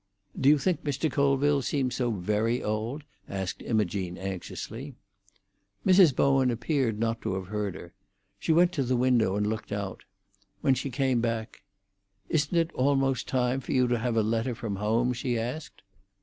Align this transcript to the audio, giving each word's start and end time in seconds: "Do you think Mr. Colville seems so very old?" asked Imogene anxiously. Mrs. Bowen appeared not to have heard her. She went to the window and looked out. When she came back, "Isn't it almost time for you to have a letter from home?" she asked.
"Do 0.35 0.49
you 0.49 0.57
think 0.57 0.83
Mr. 0.83 1.11
Colville 1.11 1.61
seems 1.61 1.93
so 1.93 2.09
very 2.09 2.63
old?" 2.63 3.03
asked 3.29 3.61
Imogene 3.61 4.17
anxiously. 4.17 4.95
Mrs. 5.85 6.15
Bowen 6.15 6.49
appeared 6.49 6.97
not 6.97 7.21
to 7.21 7.35
have 7.35 7.49
heard 7.49 7.75
her. 7.75 7.93
She 8.39 8.51
went 8.51 8.71
to 8.71 8.81
the 8.81 8.95
window 8.97 9.35
and 9.35 9.45
looked 9.45 9.71
out. 9.71 10.05
When 10.61 10.73
she 10.73 10.89
came 10.89 11.21
back, 11.21 11.61
"Isn't 12.29 12.57
it 12.57 12.71
almost 12.73 13.27
time 13.27 13.59
for 13.59 13.73
you 13.73 13.87
to 13.89 13.99
have 13.99 14.17
a 14.17 14.23
letter 14.23 14.55
from 14.55 14.77
home?" 14.77 15.13
she 15.13 15.37
asked. 15.37 15.83